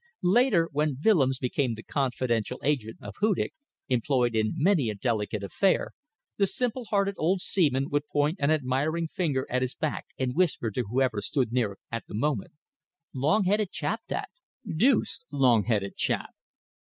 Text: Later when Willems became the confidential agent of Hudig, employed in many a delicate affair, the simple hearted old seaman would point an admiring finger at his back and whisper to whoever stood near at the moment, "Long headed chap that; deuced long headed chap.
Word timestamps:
Later 0.23 0.67
when 0.71 0.97
Willems 1.05 1.37
became 1.37 1.75
the 1.75 1.83
confidential 1.83 2.59
agent 2.63 2.97
of 3.03 3.17
Hudig, 3.19 3.51
employed 3.87 4.33
in 4.35 4.53
many 4.55 4.89
a 4.89 4.95
delicate 4.95 5.43
affair, 5.43 5.91
the 6.37 6.47
simple 6.47 6.85
hearted 6.85 7.13
old 7.19 7.39
seaman 7.39 7.87
would 7.91 8.07
point 8.07 8.39
an 8.41 8.49
admiring 8.49 9.07
finger 9.07 9.45
at 9.47 9.61
his 9.61 9.75
back 9.75 10.07
and 10.17 10.33
whisper 10.33 10.71
to 10.71 10.85
whoever 10.89 11.21
stood 11.21 11.51
near 11.51 11.77
at 11.91 12.07
the 12.07 12.15
moment, 12.15 12.51
"Long 13.13 13.43
headed 13.43 13.69
chap 13.69 14.01
that; 14.07 14.29
deuced 14.67 15.23
long 15.31 15.65
headed 15.65 15.97
chap. 15.97 16.31